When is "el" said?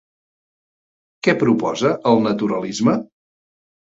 2.13-2.25